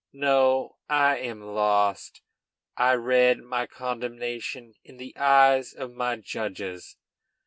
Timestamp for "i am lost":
0.89-2.23